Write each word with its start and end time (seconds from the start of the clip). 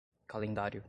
calendário 0.27 0.79